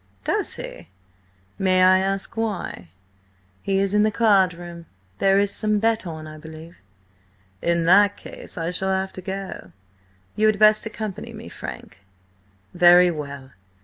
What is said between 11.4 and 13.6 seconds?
Frank." "Very well.